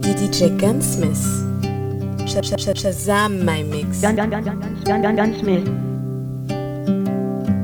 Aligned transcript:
DJ 0.00 0.56
Gunsmith. 0.56 1.24
Shazam 2.26 3.44
my 3.44 3.62
mix. 3.62 4.02
Gun, 4.02 4.16
gun, 4.16 4.30
gun, 4.30 4.42
gun, 4.42 4.60
gun, 4.84 5.02
gun, 5.02 5.16
gunsmith. 5.16 5.66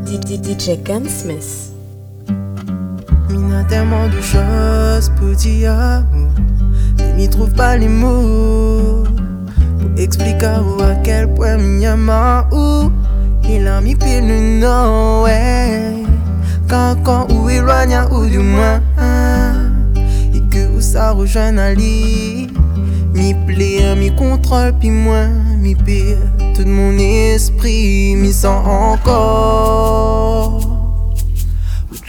DJ 0.06 0.82
Gunsmith. 0.82 1.72
Il 3.28 3.54
a 3.54 3.64
tellement 3.64 4.08
de 4.08 4.20
choses 4.20 5.10
pour 5.16 5.34
dire, 5.36 6.04
mais 6.98 7.12
m'y 7.14 7.28
trouve 7.28 7.52
pas 7.52 7.76
les 7.76 7.88
mots 7.88 9.04
pour 9.80 9.90
expliquer 9.98 10.46
à 10.46 10.94
quel 11.04 11.32
point 11.34 11.56
m'y 11.58 11.86
a 11.86 11.96
où 12.52 12.90
il 13.44 13.66
a 13.66 13.80
mis 13.80 13.94
pile 13.94 14.28
le 14.28 14.60
nom, 14.60 15.24
ouais. 15.24 16.04
Quand, 16.68 16.96
quand, 17.02 17.26
ou 17.32 17.50
éloigne, 17.50 17.98
ou 18.10 18.24
du 18.26 18.38
moins, 18.38 18.80
que 20.52 20.68
où 20.76 20.80
ça 20.80 21.12
rejoint 21.12 21.56
Ali. 21.56 22.48
Mi 23.14 23.34
plaît, 23.46 23.94
mi 23.96 24.14
contrôle, 24.14 24.72
puis 24.78 24.90
moi, 24.90 25.26
mi 25.58 25.74
pire. 25.74 26.18
Tout 26.54 26.66
mon 26.66 26.96
esprit, 26.98 28.14
mi 28.16 28.32
sent 28.32 28.46
encore. 28.46 29.00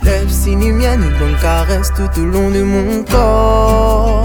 Lève 0.03 0.29
si 0.29 0.55
lumière, 0.55 0.95
une 0.95 1.17
bonne 1.17 1.37
caresse 1.41 1.91
tout 1.95 2.09
au 2.19 2.25
long 2.25 2.51
de 2.51 2.63
mon 2.63 3.03
corps. 3.03 4.23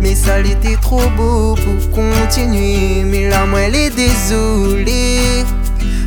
Mais 0.00 0.14
ça 0.14 0.40
l'était 0.40 0.76
trop 0.76 1.08
beau 1.16 1.54
pour 1.54 1.90
continuer. 1.90 3.04
Mais 3.04 3.28
là, 3.28 3.44
moi, 3.46 3.60
elle 3.60 3.74
est 3.74 3.90
désolée. 3.94 5.44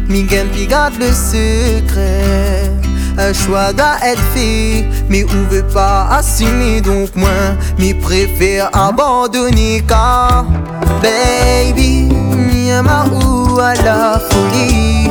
Mi 0.07 0.23
gagne, 0.23 0.47
garde 0.67 0.95
le 0.99 1.11
secret. 1.11 2.80
Un 3.17 3.33
choix 3.33 3.73
doit 3.73 3.97
être 4.03 4.21
fait, 4.33 4.85
mais 5.09 5.25
on 5.25 5.53
veut 5.53 5.67
pas 5.73 6.07
assumer. 6.11 6.81
Donc, 6.81 7.15
moi, 7.15 7.29
mi 7.77 7.93
préfère 7.93 8.69
abandonner. 8.73 9.83
Car, 9.87 10.45
baby, 11.01 12.09
mi 12.11 12.71
ma 12.83 13.05
ou 13.05 13.59
à 13.59 13.73
la 13.75 14.19
folie. 14.29 15.09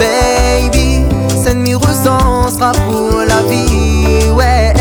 Baby, 0.00 1.04
cette 1.42 1.56
mi 1.56 1.72
sera 1.72 2.72
pour 2.72 3.20
la 3.26 3.42
vie. 3.48 4.30
Ouais, 4.34 4.74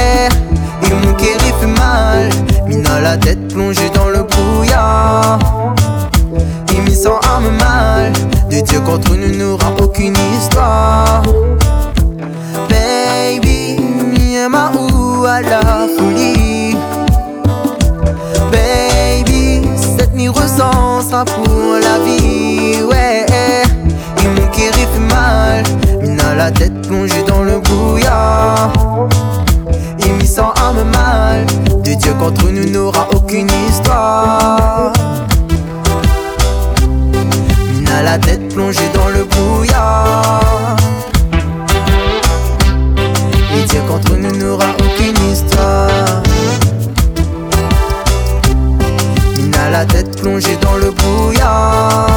et 0.84 0.94
mon 0.94 1.16
il 1.18 1.54
fait 1.60 1.80
mal. 1.80 2.30
Mina 2.68 3.00
la 3.00 3.18
tête 3.18 3.54
plongée 3.54 3.90
dans 3.94 4.10
le 4.10 4.24
brouillard. 4.24 5.40
Et 6.74 6.82
mi 6.82 6.96
sent 6.96 7.10
âme 7.24 7.56
mal. 7.58 8.14
De 8.50 8.62
Dieu 8.62 8.80
contre 8.82 9.16
nous 9.16 9.36
n'aura 9.36 9.72
aucune 9.82 10.16
histoire. 10.38 11.24
Baby, 12.70 13.78
ma 14.50 14.72
ou 14.72 15.26
à 15.26 15.42
la 15.42 15.88
folie. 15.98 16.78
Baby, 18.52 19.68
cette 19.98 20.14
nuit 20.14 20.30
ressent 20.30 21.02
sera 21.02 21.26
pour 21.26 21.80
la 21.82 22.00
vie. 22.06 22.84
Ouais, 22.84 23.26
et 23.30 24.28
mon 24.28 24.48
il 24.58 24.74
fait 24.74 25.16
mal. 25.16 25.64
Mina 26.02 26.36
la 26.36 26.52
tête 26.52 26.88
plongée 26.88 27.24
dans 27.28 27.44
le 27.44 27.60
brouillard. 27.60 28.72
Et 30.06 30.10
mi 30.10 30.28
sent 30.28 30.42
âme 30.42 30.90
mal. 30.94 31.46
De 31.84 31.94
Dieu 31.94 32.14
contre 32.20 32.50
nous 32.52 32.70
n'aura 32.70 33.08
aucune 33.12 33.50
histoire. 33.70 34.65
La 38.16 38.22
tête 38.22 38.48
plongée 38.54 38.90
dans 38.94 39.10
le 39.10 39.26
brouillard. 39.26 40.78
Et 43.54 43.64
Dieu 43.66 43.82
contre 43.90 44.16
nous 44.16 44.32
n'aura 44.38 44.68
aucune 44.80 45.32
histoire. 45.34 46.24
Mina 49.36 49.70
la 49.70 49.86
tête 49.86 50.18
plongée 50.22 50.58
dans 50.62 50.76
le 50.76 50.92
brouillard. 50.92 52.08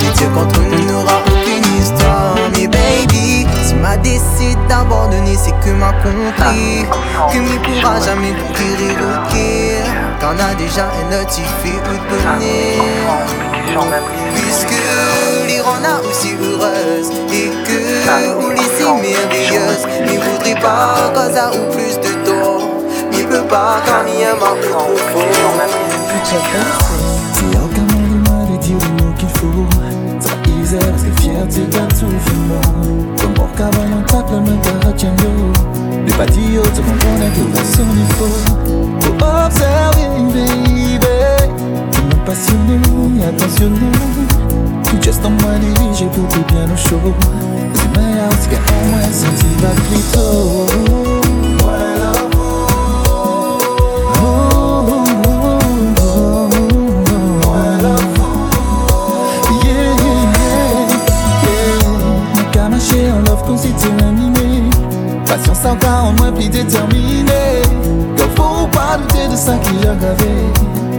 Et 0.00 0.16
Dieu 0.16 0.28
contre 0.28 0.60
nous 0.62 0.84
n'aura 0.90 1.18
aucune 1.26 1.78
histoire. 1.78 2.36
Mais 2.54 2.66
baby, 2.66 3.46
si 3.62 3.74
ma 3.74 3.98
décide 3.98 4.58
d'abandonner, 4.70 5.36
c'est 5.36 5.54
que 5.60 5.70
m'a 5.74 5.92
compris 6.02 6.86
que 7.30 7.38
m'y 7.40 7.58
pourra 7.58 8.00
jamais 8.00 8.32
conquérir 8.32 8.96
au 9.02 9.28
cœur. 10.18 10.30
Qu'en 10.30 10.44
a 10.44 10.54
déjà 10.54 10.84
un 10.84 11.20
autre, 11.20 11.34
il 11.38 11.44
fait 11.44 11.78
ou 11.78 11.94
de 11.94 12.06
bonheur. 12.08 12.38
Puisque 14.34 14.80
l'Iran 15.46 15.82
a 15.84 16.00
aussi 16.08 16.34
heureuse 16.34 17.10
et 17.32 17.50
que 17.64 17.78
ou 18.38 18.50
laisser 18.50 18.84
merveilleuse. 18.84 19.86
Mais 20.06 20.18
voudrait 20.18 20.60
pas 20.60 21.12
cause 21.14 21.36
à 21.36 21.50
ou 21.50 21.72
plus 21.72 21.96
de 21.98 22.12
tort. 22.24 22.68
Mais 23.12 23.24
peut 23.24 23.46
pas 23.48 23.76
quand 23.86 24.04
il 24.12 24.20
y 24.20 24.24
a 24.24 24.34
marre 24.34 24.56
de 24.56 24.68
trop 24.68 24.96
fort. 25.12 25.24
C'est 27.32 27.56
aucun 27.58 27.86
moyen 27.94 28.50
de 28.52 28.56
dire 28.58 28.76
le 28.78 29.04
mot 29.04 29.12
qu'il 29.18 29.28
faut. 29.28 29.66
Easy 30.46 30.76
parce 30.76 31.02
que 31.02 31.22
fierté 31.22 31.66
garde 31.70 31.92
tout 31.94 32.06
finalement. 32.26 33.16
Comme 33.20 33.34
pour 33.34 33.52
qu'avant 33.56 33.86
on 33.98 34.02
tape 34.02 34.30
le 34.30 34.40
même 34.40 34.60
caractère 34.60 35.10
Le 36.06 36.12
patio, 36.12 36.62
tu 36.74 36.82
comprends 36.82 37.16
que 37.34 37.56
va 37.56 37.64
son 37.64 37.84
niveau. 37.84 38.85
Observer, 39.20 40.08
baby. 40.32 40.98
Tu 41.92 42.00
me 42.02 42.16
passionné, 42.24 43.24
attentionné. 43.24 43.90
Tu 44.84 45.02
just 45.02 45.24
en 45.24 45.30
dirigé 45.30 46.06
pour 46.06 46.28
tout 46.28 46.44
bien 46.48 46.64
au 46.64 46.76
show. 46.76 47.00
C'est 47.74 47.90
meilleur, 47.98 48.30
c'est 48.40 48.50
qu'au 48.50 48.60
moins 48.90 49.12
senti 49.12 49.46
va 49.60 49.70
plutôt. 49.88 50.66
en 63.10 63.20
love 63.20 63.42
terminé 63.76 64.62
Patience 65.26 65.64
encore 65.64 66.04
en 66.04 66.12
moins 66.12 66.32
plus 66.32 66.48
déterminé 66.48 67.62
Faut 68.36 68.66
pas 68.68 68.98
douter 68.98 69.28
de 69.28 69.36
ça 69.36 69.56
qui 69.58 69.70
j'ai 69.80 69.86
gravé 69.86 70.34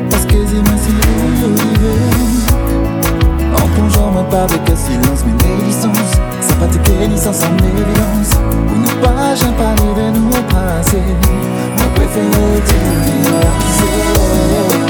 Parce 0.09 0.25
que 0.25 0.35
c'est 0.45 0.61
moi 0.67 0.77
si 0.77 0.91
vous 0.91 1.55
En 3.55 3.67
plongeant 3.75 4.11
moi 4.11 4.23
pas 4.29 4.43
avec 4.43 4.69
un 4.69 4.75
silence 4.75 5.23
mais 5.25 5.33
des 5.43 5.65
licences 5.65 6.13
Ça 6.41 6.53
pas 6.55 6.67
te 6.67 6.77
licence 7.07 7.41
en 7.43 7.55
évidence 7.63 8.33
Pour 8.67 8.77
ne 8.77 9.05
pas 9.05 9.35
jamais 9.35 9.57
parler 9.57 10.11
de 10.11 10.19
préféré 11.95 12.61
dire 12.65 13.51
qui 13.59 13.71
c'est? 13.77 14.86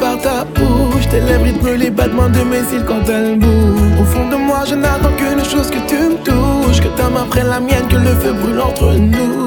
Par 0.00 0.18
ta 0.18 0.44
bouche. 0.44 1.06
Tes 1.10 1.20
lèvres 1.20 1.46
les 1.76 1.90
battements 1.90 2.28
de 2.28 2.42
mes 2.50 2.62
cils 2.68 2.84
quand 2.84 3.04
elles 3.08 3.38
bougent. 3.38 4.00
Au 4.00 4.04
fond 4.04 4.28
de 4.28 4.36
moi, 4.36 4.60
je 4.68 4.74
n'attends 4.74 5.14
qu'une 5.18 5.44
chose 5.44 5.70
que 5.70 5.80
tu 5.90 5.96
me 5.96 6.16
touches. 6.24 6.80
Que 6.80 6.88
ta 6.88 7.08
main 7.08 7.26
prenne 7.30 7.48
la 7.48 7.60
mienne, 7.60 7.86
que 7.88 7.96
le 7.96 8.14
feu 8.20 8.32
brûle 8.32 8.60
entre 8.60 8.92
nous. 8.92 9.46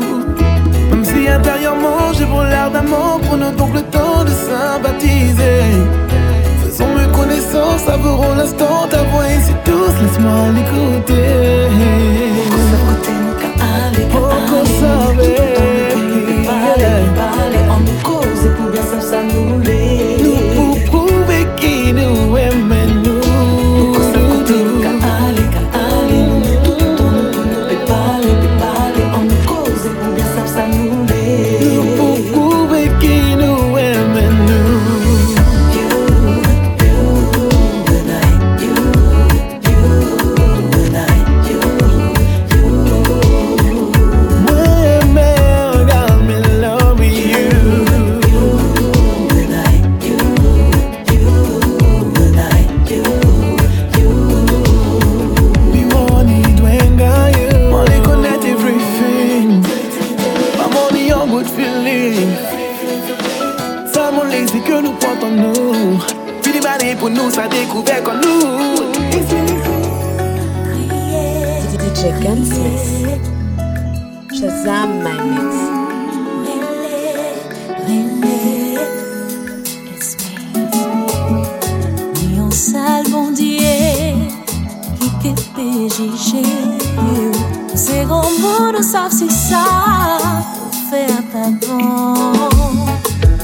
Même 0.89 1.05
si 1.05 1.27
intérieurement 1.27 2.13
j'ai 2.17 2.25
pour 2.25 2.43
l'air 2.43 2.71
prenons 3.27 3.51
donc 3.51 3.73
le 3.73 3.81
temps 3.81 4.23
de 4.23 4.29
sympathiser. 4.29 5.61
Faisons-nous 6.63 7.11
connaissance, 7.17 7.81
savourons 7.85 8.33
l'instant, 8.35 8.87
ta 8.89 9.03
voix 9.03 9.27
et 9.27 9.39
c'est 9.45 9.63
tous, 9.63 9.93
laisse-moi 10.01 10.39
l'écouter. 10.55 11.69
Poco 14.11 14.65
sabe. 14.79 15.39
Nous 19.21 19.78
qui 85.21 85.33
PJG. 85.55 86.43
Ces 87.75 88.03
grands 88.05 88.31
mots 88.41 88.71
ne 88.77 88.81
savent 88.81 89.11
si 89.11 89.29
ça 89.29 90.17
pour 90.53 90.73
faire 90.89 91.23
pardon. 91.31 92.13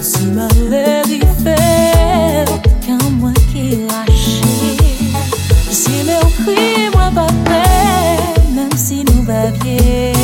Si 0.01 0.25
maladie 0.27 1.21
fait 1.43 2.45
qu'un 2.85 3.09
moi 3.19 3.31
qui 3.51 3.77
lâché. 3.87 4.77
Si 5.71 6.03
meu 6.05 6.19
cri, 6.37 6.89
moi 6.93 7.09
pas 7.13 7.27
prêt, 7.45 8.17
même 8.53 8.75
si 8.75 9.03
nous 9.05 9.23
baviez. 9.23 10.11
Ils 10.11 10.14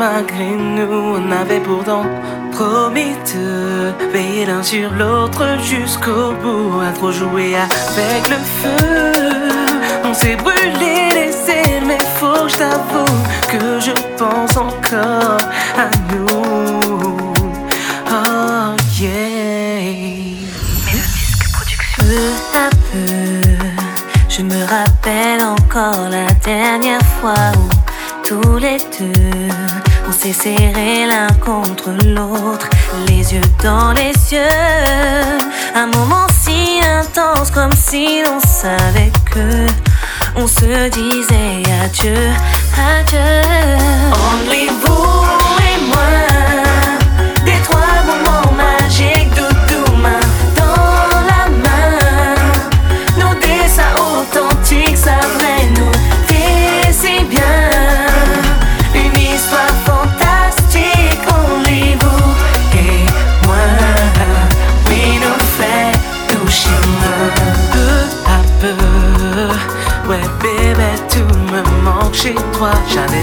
malgré 0.00 0.50
nous. 0.76 1.18
On 1.18 1.30
avait 1.30 1.60
pourtant 1.60 2.04
promis 2.52 3.14
de 3.34 3.92
veiller 4.12 4.46
l'un 4.46 4.62
sur 4.62 4.88
l'autre 5.00 5.44
jusqu'au 5.62 6.32
bout. 6.42 6.80
À 6.88 6.92
trop 6.92 7.12
jouer 7.12 7.54
avec 7.54 8.22
le 8.34 8.40
feu. 8.58 8.86
On 10.04 10.14
s'est 10.14 10.36
brûlé 10.36 10.94
les 11.18 11.32
ailes, 11.58 11.84
mais 11.86 12.02
faut 12.18 12.44
que 12.44 12.52
je 12.52 12.58
t'avoue 12.62 13.18
que 13.52 13.64
je 13.86 13.94
pense 14.18 14.56
encore 14.56 15.42
à 15.84 15.88
nous. 16.10 16.26
Oh 18.10 18.74
yeah. 18.98 19.60
Peu 21.98 22.22
à 22.64 22.70
peu, 22.90 23.42
je 24.28 24.42
me 24.42 24.60
rappelle 24.74 25.42
encore 25.42 26.08
la 26.08 26.28
dernière 26.42 27.06
fois 27.20 27.52
où 27.58 27.68
tous 28.26 28.56
les 28.56 28.78
deux 28.98 29.59
on 30.10 30.12
s'est 30.12 30.32
serrés 30.32 31.06
l'un 31.06 31.28
contre 31.34 31.90
l'autre, 32.04 32.68
les 33.06 33.32
yeux 33.32 33.48
dans 33.62 33.92
les 33.92 34.12
yeux. 34.32 35.38
Un 35.74 35.86
moment 35.86 36.26
si 36.42 36.80
intense 36.84 37.50
comme 37.52 37.72
si 37.72 38.22
l'on 38.24 38.40
savait 38.40 39.12
que 39.32 39.66
on 40.34 40.48
se 40.48 40.88
disait 40.88 41.62
adieu, 41.84 42.32
adieu. 42.76 43.80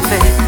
faith. 0.10 0.47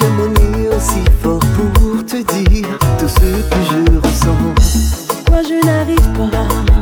qu'un 0.00 0.08
mot 0.10 0.76
aussi 0.76 1.04
fort 1.22 1.38
pour 1.54 2.04
te 2.04 2.16
dire 2.16 2.78
tout 2.98 3.08
ce 3.08 3.30
que 3.50 3.60
je 3.70 3.98
ressens. 3.98 4.36
Moi 5.30 5.42
je 5.42 5.66
n'arrive 5.66 6.08
pas. 6.16 6.79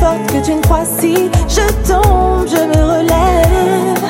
forte 0.00 0.26
que 0.26 0.44
tu 0.44 0.54
ne 0.54 0.60
crois 0.60 0.84
si 0.84 1.30
je 1.48 1.66
tombe, 1.86 2.46
je 2.48 2.62
me 2.70 2.80
relève. 2.94 4.02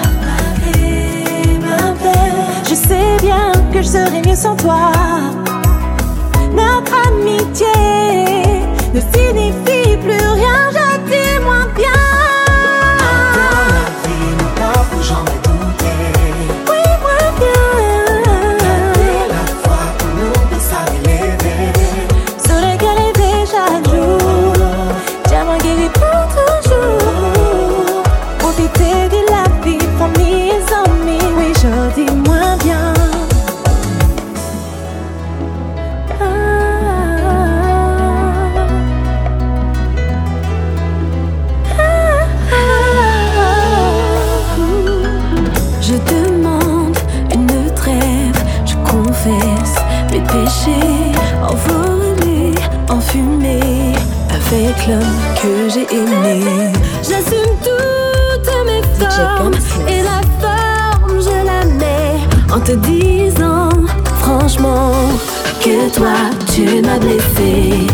Ma 1.60 1.92
peine, 2.02 2.40
je 2.68 2.74
sais 2.74 3.16
bien 3.22 3.52
que 3.72 3.78
je 3.82 3.88
serai 3.88 4.22
mieux 4.26 4.36
sans 4.36 4.56
toi. 4.56 4.92
Notre 6.52 6.92
amitié 7.08 7.66
ne 8.94 9.00
signifie 9.00 9.77
J'assume 57.02 57.56
toutes 57.62 58.52
mes 58.66 58.82
formes 58.98 59.54
et 59.88 60.02
la 60.02 60.20
forme 60.42 61.20
je 61.22 61.46
la 61.46 61.64
mets 61.64 62.20
en 62.52 62.60
te 62.60 62.72
disant 62.72 63.70
franchement 64.20 64.92
que 65.60 65.88
toi 65.96 66.16
tu 66.52 66.82
m'as 66.82 66.98
blessé. 66.98 67.86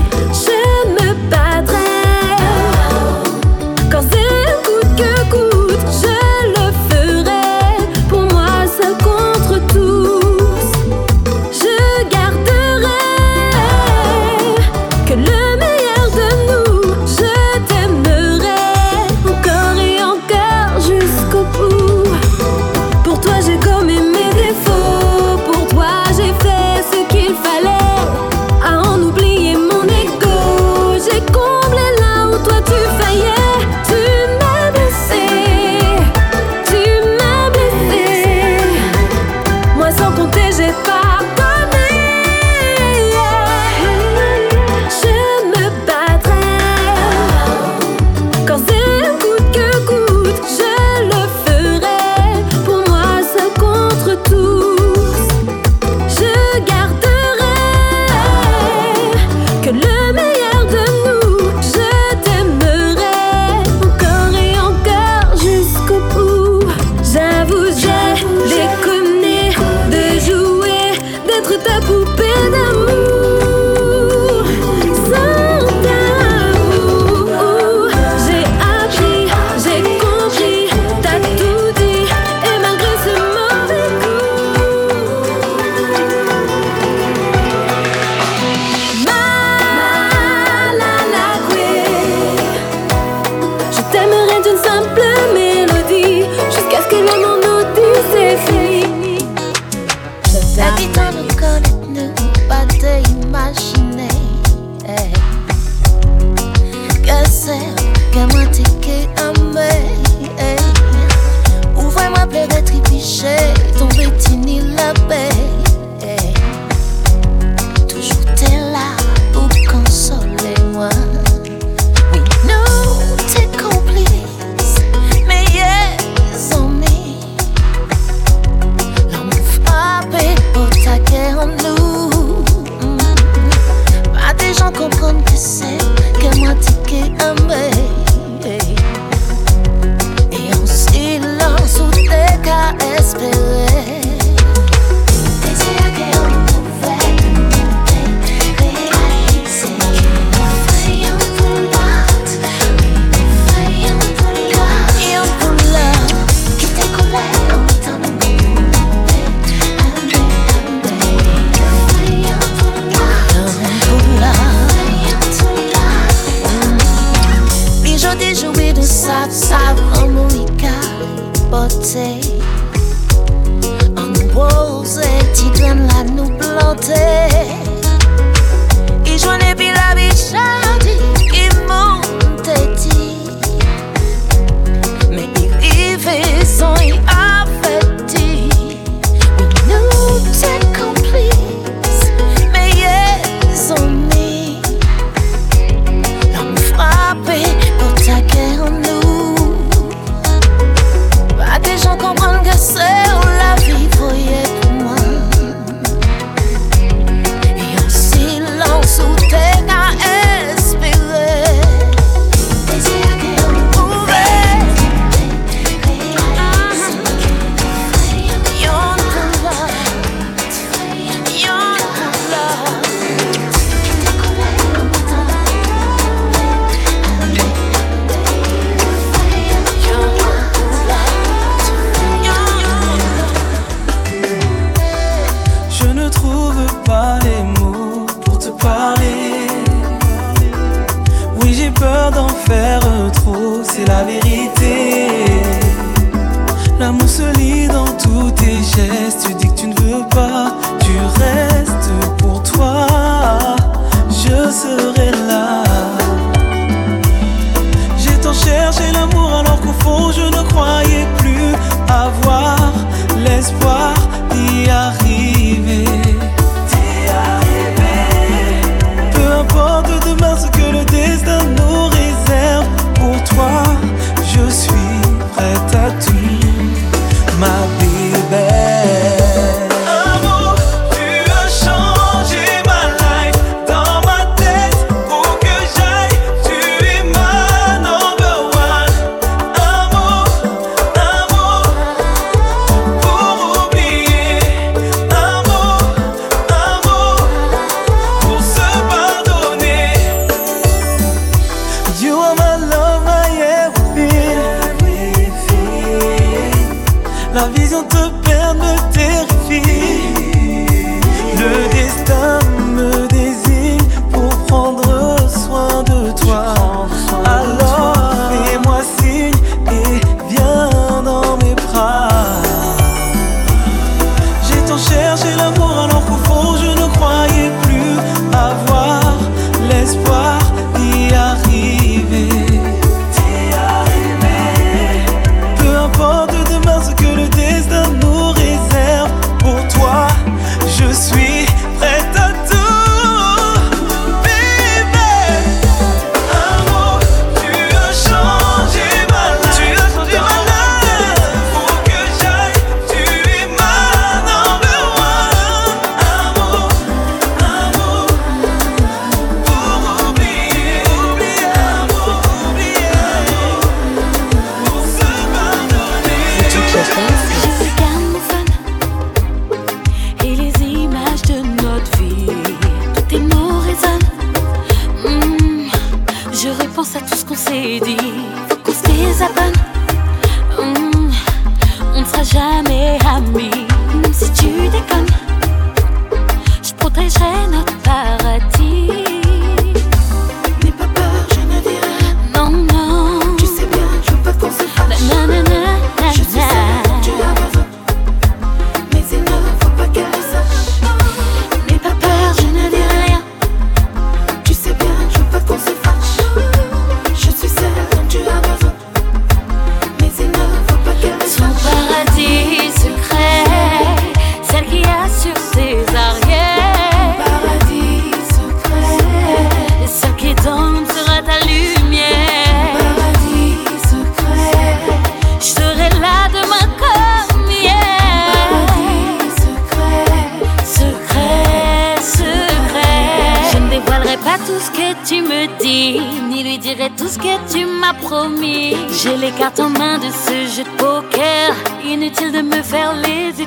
J'ai 439.04 439.18
les 439.18 439.32
cartes 439.32 439.60
en 439.60 439.68
main 439.68 439.98
de 439.98 440.06
ce 440.06 440.56
jeu 440.56 440.64
de 440.64 440.76
poker. 440.78 441.54
Inutile 441.84 442.32
de 442.32 442.40
me 442.40 442.62
faire 442.62 442.94
les 442.94 443.38
yeux 443.38 443.46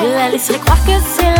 Je 0.00 0.14
la 0.16 0.30
laisserai 0.30 0.58
croire 0.58 0.84
que 0.84 0.98
c'est 1.14 1.31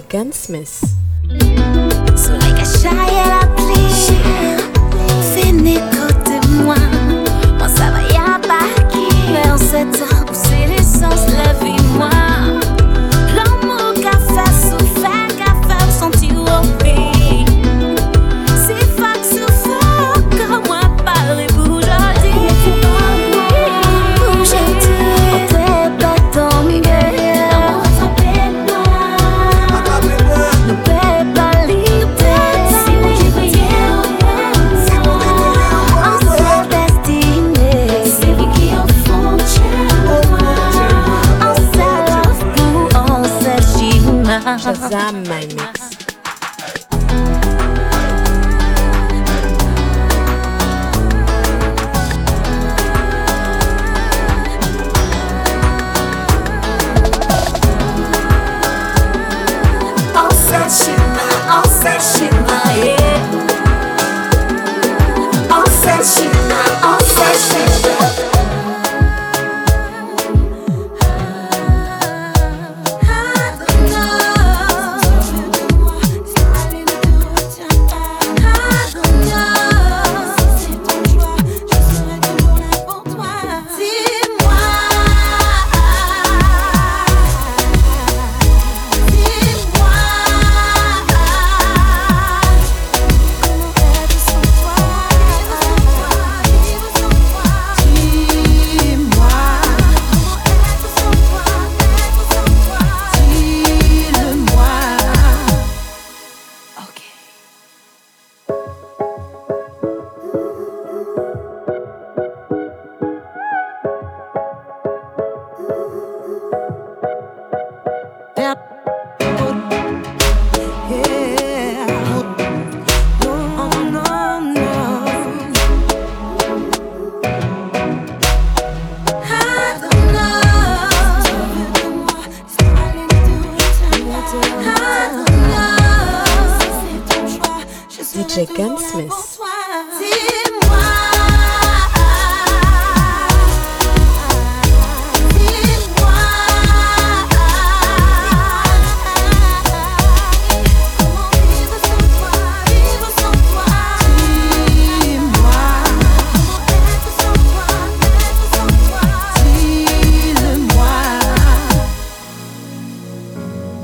Gunsmith. 0.00 0.91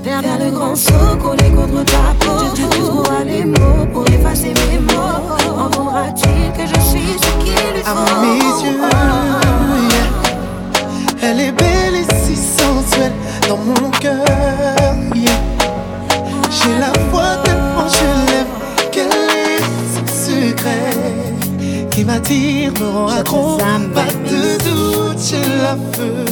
Faire 0.05 0.39
le 0.39 0.51
grand 0.51 0.75
saut, 0.75 1.17
coller 1.21 1.51
contre 1.51 1.85
ta 1.85 2.15
peau 2.21 3.03
à 3.11 3.25
les 3.25 3.45
mots 3.45 3.87
pour 3.93 4.07
effacer 4.09 4.55
mes 4.55 4.79
mots 4.79 5.59
En 5.59 5.69
vaudra-t-il 5.69 6.53
que 6.53 6.67
je 6.67 6.81
suis 6.81 7.19
ce 7.19 7.45
qu'il 7.45 7.83
faut 7.85 7.91
À 7.91 8.21
mes 8.23 8.39
yeux, 8.65 8.79
yeah. 9.91 10.07
elle 11.23 11.41
est 11.41 11.53
belle 11.53 11.97
et 11.97 12.07
si 12.25 12.37
sensuelle 12.37 13.13
dans 13.49 13.59
mon 13.59 13.91
cœur. 14.01 14.25
yeah. 15.15 15.33
J'ai 16.51 16.79
la 16.79 16.93
voix 17.11 17.37
tellement 17.45 17.89
je 17.89 18.33
l'aime 18.33 18.91
qu'elle 18.91 19.09
est 19.09 19.63
ce 19.95 20.31
secret 20.33 20.95
qui 21.91 22.05
m'attire, 22.05 22.73
me 22.81 22.87
rend 22.87 23.09
accro. 23.09 23.59
Pas 23.95 24.13
de 24.31 24.59
doute, 24.65 25.19
j'ai 25.19 25.43
la 25.63 25.77
feu, 25.93 26.25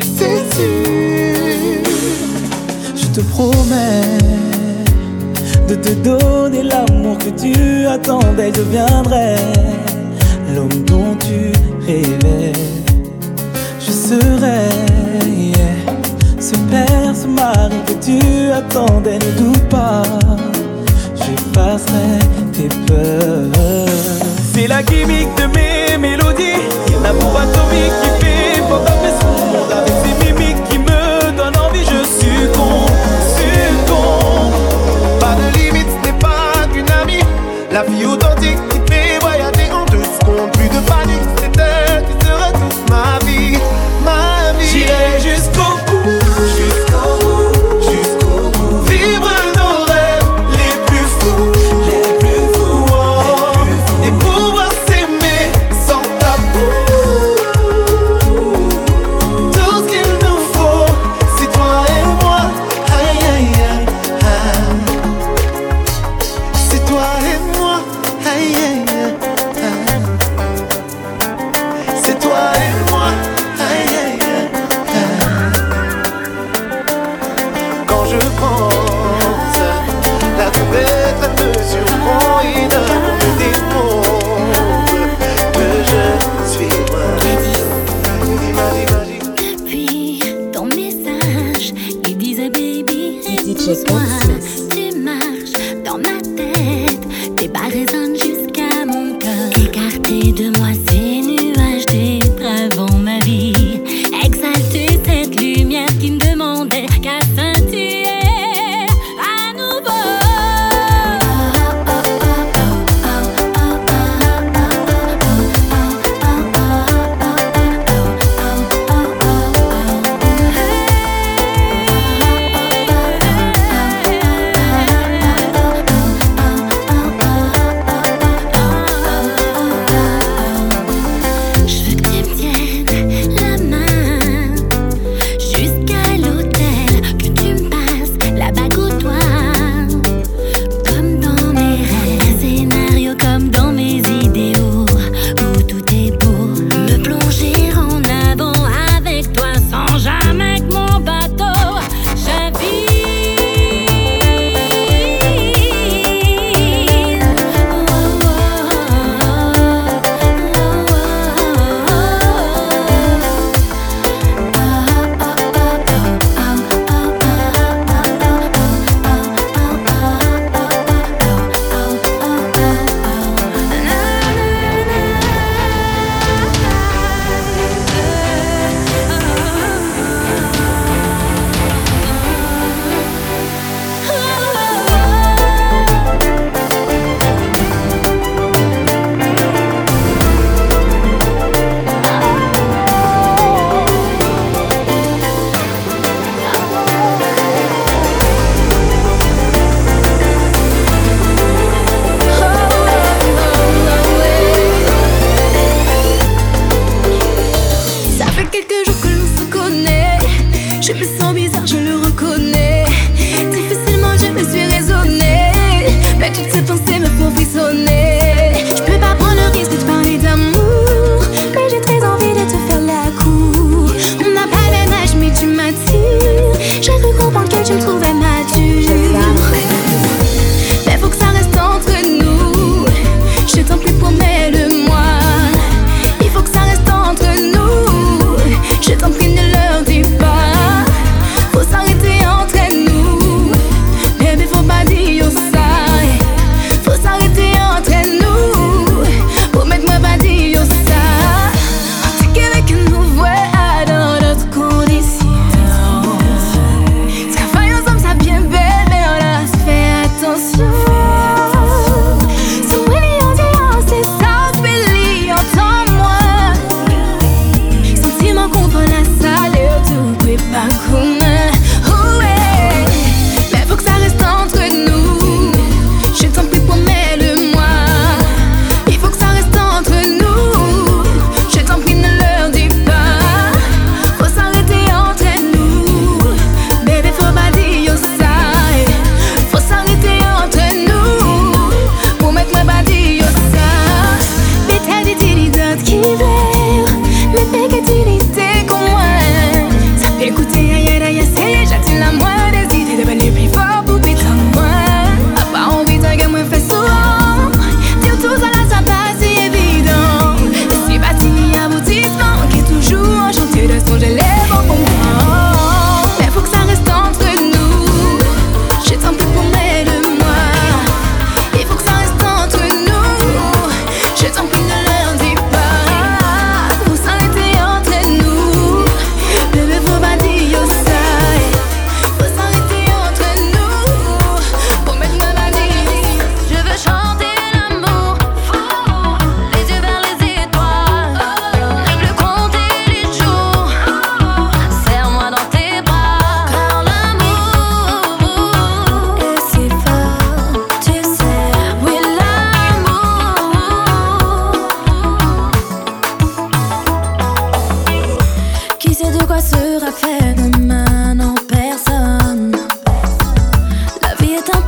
c'est 0.00 0.54
sûr. 0.54 2.31
Je 3.14 3.20
te 3.20 3.26
promets 3.26 4.00
de 5.68 5.74
te 5.74 5.90
donner 5.90 6.62
l'amour 6.62 7.18
que 7.18 7.28
tu 7.28 7.86
attendais. 7.86 8.50
Je 8.56 8.62
viendrai, 8.62 9.34
l'homme 10.54 10.82
dont 10.86 11.14
tu 11.20 11.52
rêvais. 11.86 12.54
Je 13.78 13.92
serai 13.92 14.70
ce 16.40 16.54
père, 16.70 17.14
ce 17.14 17.26
mari 17.26 17.76
que 17.86 17.92
tu 18.02 18.50
attendais. 18.50 19.18
Ne 19.18 19.42
doute 19.42 19.68
pas, 19.68 20.04
j'effacerai 21.14 22.18
tes 22.54 22.68
peurs. 22.86 23.84
C'est 24.54 24.68
la 24.68 24.82
gimmick 24.82 25.28
de 25.36 25.46
mes 25.54 25.98
mélodies, 25.98 26.64
la 27.02 27.12
bombe 27.12 27.36
atomique 27.36 27.92
qui 28.02 28.24
fait 28.24 28.62
fantasmer 28.62 29.12
son 29.20 29.32
monde 29.52 29.70
avec 29.70 29.92
ses 30.02 30.32
mimiques 30.32 30.71
La 37.72 37.84
fille 37.84 38.04
authentique 38.04 38.58
qui 38.68 38.80
te 38.80 39.20
voyager 39.20 39.72
en 39.72 39.86
deux 39.86 40.04
secondes. 40.04 40.52
Plus 40.52 40.68
de 40.68 40.80
panique, 40.86 41.41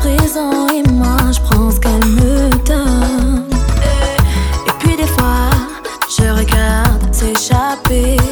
présent 0.05 0.68
et 0.68 0.82
moi 0.92 1.16
je 1.32 1.40
prends 1.40 1.70
ce 1.70 1.80
qu'elle 1.80 2.05
me 2.05 2.50
donne. 2.66 3.44
Et 4.66 4.72
puis 4.78 4.96
des 4.96 5.07
fois, 5.07 5.48
je 6.09 6.28
regarde 6.28 7.02
s'échapper. 7.12 8.24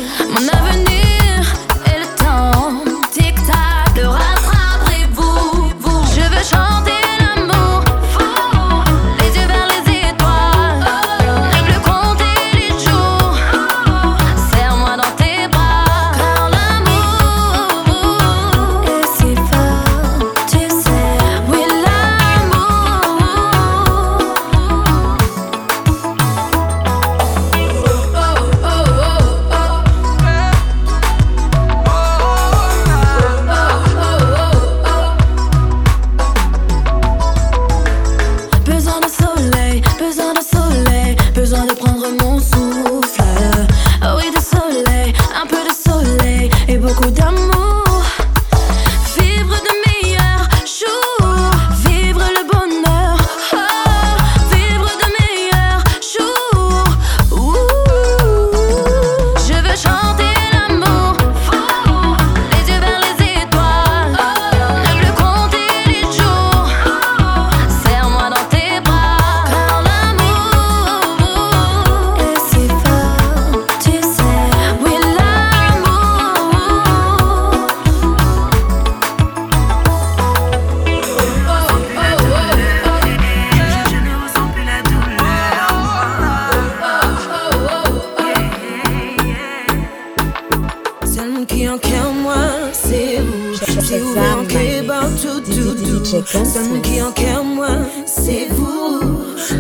Vous. 93.99 94.13
About 94.13 95.17
tout, 95.21 95.41
tout, 95.41 95.75
tout. 95.75 96.45
Celle 96.45 96.81
qui 96.83 97.01
en 97.03 97.13
cœur 97.13 97.45
moi, 97.45 97.69
c'est 98.07 98.49
vous. 98.51 99.01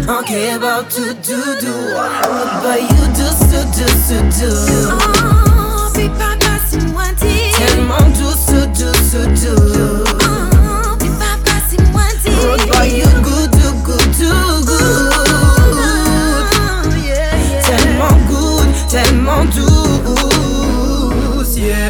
En 0.08 0.22
care 0.22 0.56
about 0.56 0.88
tout, 0.88 1.14
tout, 1.22 1.54
tout. 1.60 1.92
But 2.62 2.80
you 2.80 3.06
do, 3.14 3.26
so, 3.48 3.60
do, 3.72 3.86
so, 4.06 4.18
do. 4.38 4.50
Oh, 4.92 5.90
puis 5.94 6.10
c'est 6.70 6.84
moi 6.92 7.04
dit. 7.20 7.52
Tellement 7.58 8.06
douce, 8.18 8.52
douce, 8.78 9.14
douce. 9.40 10.11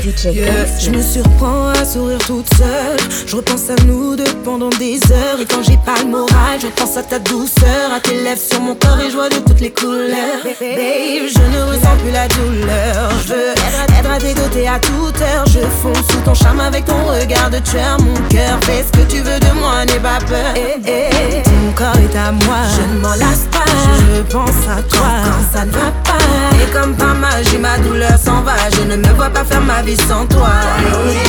Yeah, 0.04 0.32
yeah. 0.32 0.66
Je 0.80 0.90
me 0.90 1.00
surprends 1.00 1.68
à 1.68 1.84
sourire 1.84 2.18
toute 2.26 2.52
seule. 2.54 2.98
Je 3.24 3.36
repense 3.36 3.70
à 3.70 3.76
nous 3.86 4.16
deux 4.16 4.24
pendant 4.44 4.68
des 4.70 4.98
heures. 5.12 5.40
Et 5.40 5.46
quand 5.46 5.62
j'ai 5.62 5.76
pas 5.76 6.02
le 6.02 6.10
moral, 6.10 6.58
je 6.60 6.66
pense 6.66 6.96
à 6.96 7.04
ta 7.04 7.20
douceur, 7.20 7.92
à 7.94 8.00
tes 8.00 8.20
lèvres 8.20 8.40
sur 8.40 8.60
mon 8.60 8.74
corps 8.74 8.98
et 8.98 9.10
je 9.10 9.14
vois 9.14 9.28
de 9.28 9.36
toutes 9.36 9.60
les 9.60 9.70
couleurs. 9.70 10.42
Babe, 10.42 11.28
je 11.28 11.56
ne 11.56 11.62
ressens 11.70 11.96
plus 12.02 12.10
la 12.10 12.26
douleur. 12.26 13.10
Je 13.26 13.32
veux 13.32 13.50
être, 13.52 14.10
à 14.10 14.18
tes 14.18 14.34
côtés 14.34 14.66
à 14.66 14.80
toute 14.80 15.20
heure. 15.20 15.44
Je 15.46 15.60
fonce 15.60 16.04
sous 16.10 16.20
ton 16.24 16.34
charme 16.34 16.58
avec 16.60 16.84
ton 16.84 17.04
regard 17.06 17.50
de 17.50 17.58
tueur. 17.58 17.96
Mon 18.00 18.14
cœur 18.28 18.58
fait 18.64 18.84
ce 18.84 18.98
que 18.98 19.06
tu 19.08 19.18
veux 19.18 19.38
de 19.38 19.60
moi, 19.60 19.84
n'aie 19.84 20.00
pas 20.00 20.18
peur. 20.26 20.52
Eh, 20.56 20.80
eh, 20.84 21.42
Ton 21.44 21.72
corps 21.76 21.96
est 21.96 22.16
à 22.16 22.32
moi, 22.32 22.58
je 22.76 22.94
ne 22.96 23.00
m'en 23.00 23.14
lasse 23.14 23.46
pas. 23.52 23.70
Je 24.16 24.22
pense 24.32 24.66
à 24.68 24.82
toi 24.82 25.06
quand 25.24 25.58
ça 25.58 25.64
ne 25.64 25.70
va 25.70 25.92
pas. 26.02 26.18
Et 26.60 26.70
comme 26.72 26.94
par 26.96 27.14
magie, 27.14 27.58
ma 27.58 27.78
douleur 27.78 28.18
s'en 28.18 28.42
va. 28.42 28.54
Je 28.72 28.82
ne 28.82 28.96
me 28.96 29.14
vois 29.14 29.30
pas 29.30 29.44
faire 29.44 29.60
ma 29.60 29.80
vie 29.82 29.96
sans 30.08 30.26
toi. 30.26 30.50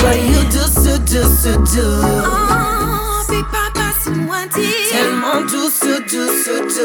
But 0.01 0.17
you 0.29 0.43
do, 0.51 0.63
so, 0.67 0.97
do, 0.99 1.23
so, 1.23 1.51
do. 1.73 1.87
Oh, 2.03 3.23
puis 3.27 3.43
papa, 3.51 3.87
c'est 4.01 4.11
moi 4.11 4.37
dit. 4.53 4.91
Tellement 4.91 5.41
douce, 5.41 5.81
douce, 6.11 6.47
douce. 6.47 6.79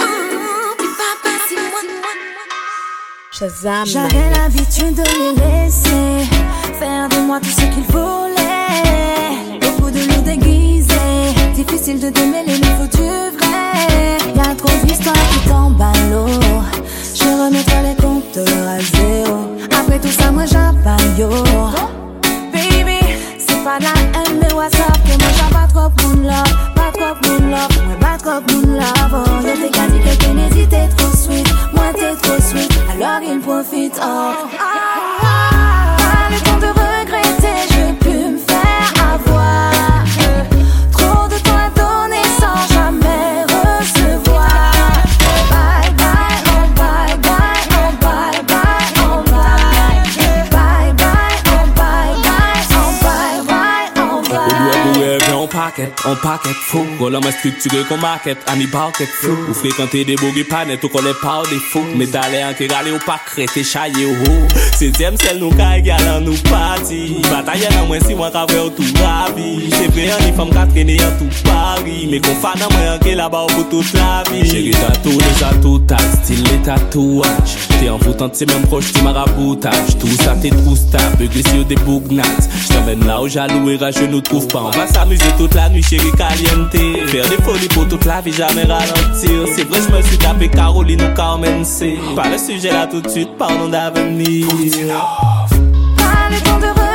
Oh, 0.00 0.74
puis 0.78 0.88
papa, 0.96 1.34
c'est 1.48 1.56
moi. 1.56 1.80
Shazam. 3.30 3.86
J'avais 3.86 4.30
l'habitude 4.30 4.94
de 4.94 5.02
les 5.02 5.32
laisser 5.40 6.28
faire 6.78 7.08
de 7.08 7.18
moi 7.26 7.38
tout 7.40 7.50
ce 7.50 7.66
qu'ils 7.72 7.84
voulaient. 7.84 9.58
Beaucoup 9.60 9.90
de 9.90 10.00
nous 10.12 10.22
déguiser, 10.22 11.32
difficile 11.54 12.00
de 12.00 12.10
démêler 12.10 12.58
le 12.58 12.66
faux 12.76 12.96
du 12.96 13.36
vrai. 13.36 14.18
Y'a 14.34 14.54
trop 14.54 14.76
d'histoires 14.84 15.28
qui 15.32 15.48
tombent 15.48 15.80
à 15.80 15.92
l'eau. 16.10 16.40
Je 17.14 17.24
remettrai 17.24 17.82
les 17.82 17.96
compteurs 18.02 18.68
à 18.68 18.80
zéro. 18.80 19.38
Fwe 19.88 19.96
tou 20.04 20.12
sa 20.12 20.28
mwen 20.28 20.44
jan 20.44 20.76
bayo 20.84 21.30
Baby, 22.52 22.98
se 23.40 23.56
pa 23.64 23.78
la 23.80 23.94
en 24.20 24.36
me 24.36 24.50
wasap 24.52 24.98
Ke 25.06 25.16
mwen 25.16 25.32
jan 25.38 25.48
pa 25.54 25.64
trop 25.72 25.96
moun 26.02 26.27
paquet, 55.78 55.92
en 56.04 56.16
paquet 56.16 56.54
fou. 56.54 56.84
Roland 56.98 57.20
m'a 57.20 57.32
structuré 57.32 57.82
comme 57.88 58.00
maquette, 58.00 58.38
Annie 58.46 58.66
Barquet 58.66 59.06
flou. 59.06 59.36
Ou 59.48 59.54
fréquenter 59.54 60.04
des 60.04 60.16
bourgues 60.16 60.46
panettes, 60.48 60.82
ou 60.84 60.88
pas 60.88 61.00
des 61.50 61.58
fous. 61.58 61.84
Mais 61.96 62.06
d'aller 62.06 62.42
en 62.44 62.74
râler 62.74 62.92
ou 62.92 62.98
pas 62.98 63.20
crêter, 63.24 63.64
chailler 63.64 64.06
au 64.06 64.10
haut. 64.10 64.48
Septième 64.76 65.16
celle 65.16 65.38
nous 65.38 65.52
égal 65.76 66.00
en 66.08 66.20
nous 66.20 66.36
parti. 66.50 67.16
Bataille 67.30 67.68
en 67.80 67.86
moins 67.86 68.00
si 68.00 68.14
moi 68.14 68.30
qu'avait 68.30 68.70
tout 68.70 68.84
ravi. 69.02 69.70
C'est 69.70 69.88
vrai, 69.88 70.10
on 70.18 70.28
y 70.28 70.32
femme 70.32 70.50
qu'à 70.50 70.66
traîner 70.66 70.98
en 71.00 71.18
tout 71.18 71.30
Paris. 71.44 72.08
Mais 72.10 72.20
qu'on 72.20 72.34
fan 72.34 72.62
en 72.62 72.72
moins 72.72 72.98
que 72.98 73.10
là-bas 73.10 73.46
pour 73.48 73.68
toute 73.68 73.92
la 73.94 74.22
vie. 74.30 74.48
Chérie, 74.48 74.70
t'as 74.70 74.96
tout, 75.00 75.18
les 75.18 75.44
atouts, 75.44 75.78
t'as 75.80 75.96
le 75.96 76.24
style, 76.24 76.44
les 76.44 76.58
tatouages. 76.58 77.56
T'es 77.80 77.88
en 77.88 77.98
foutant 77.98 78.28
de 78.28 78.34
ces 78.34 78.46
mêmes 78.46 78.66
proches, 78.66 78.92
t'es 78.92 79.02
maraboutage. 79.02 79.98
Tout 79.98 80.08
ça, 80.22 80.34
t'es 80.40 80.50
trop 80.50 80.76
stable, 80.76 81.28
sur 81.50 81.64
des 81.64 81.76
bougnates. 81.76 82.48
J't'emmène 82.62 83.06
là 83.06 83.20
où 83.20 83.28
jaloux 83.28 83.70
et 83.70 83.76
rageux 83.76 84.06
nous 84.06 84.20
trouve 84.20 84.46
pas. 84.48 84.64
On 84.64 84.70
va 84.70 84.86
s'amuser 84.86 85.24
toute 85.36 85.54
la 85.54 85.67
nuit, 85.68 85.82
chérie 85.82 86.12
caliente. 86.12 86.72
Faire 87.08 87.28
des 87.28 87.42
folies 87.42 87.68
pour 87.68 87.88
toute 87.88 88.04
la 88.04 88.20
vie, 88.20 88.32
jamais 88.32 88.64
ralentir. 88.64 89.46
C'est 89.54 89.64
vrai, 89.64 89.80
je 89.86 89.96
me 89.96 90.02
suis 90.02 90.18
tapé 90.18 90.48
Caroline 90.48 91.02
ou 91.02 91.14
Carmen 91.14 91.64
C. 91.64 91.98
Pas 92.14 92.28
le 92.28 92.38
sujet 92.38 92.72
là 92.72 92.86
tout 92.86 93.00
de 93.00 93.08
suite, 93.08 93.36
parlons 93.38 93.68
d'avenir. 93.68 94.46
Pas 95.96 96.28
le 96.30 96.40
temps 96.42 96.58
de 96.58 96.87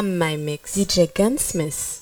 Sh- 0.00 0.02
Shazam 0.02 0.16
my 0.18 0.36
mix. 0.36 0.76
DJ 0.76 1.12
Gunsmith. 1.12 1.99